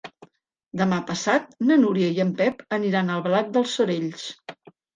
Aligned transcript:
Demà 0.79 0.97
passat 1.09 1.53
na 1.67 1.77
Núria 1.83 2.09
i 2.17 2.23
en 2.25 2.33
Pep 2.41 2.65
aniran 2.81 3.11
a 3.13 3.21
Albalat 3.21 3.55
dels 3.61 3.79
Sorells. 3.79 4.29